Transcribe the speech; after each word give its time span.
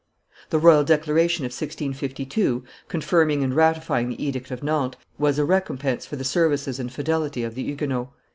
The 0.49 0.57
royal 0.57 0.83
declaration 0.83 1.45
of 1.45 1.49
1652, 1.51 2.63
confirming 2.87 3.43
and 3.43 3.55
ratifying 3.55 4.09
the 4.09 4.25
edict 4.25 4.49
of 4.49 4.63
Nantes, 4.63 4.97
was 5.19 5.37
a 5.37 5.45
recompense 5.45 6.07
for 6.07 6.15
the 6.15 6.23
services 6.23 6.79
and 6.79 6.91
fidelity 6.91 7.43
of 7.43 7.53
the 7.53 7.61
Huguenots. 7.61 8.09